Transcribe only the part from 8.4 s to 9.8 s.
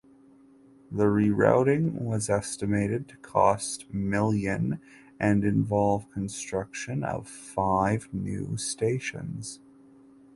stations.